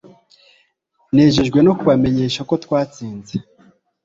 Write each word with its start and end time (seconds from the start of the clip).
Nejejwe 1.13 1.59
no 1.63 1.73
kubamenyesha 1.79 2.41
ko 2.49 2.53
twatsinze 2.63 3.35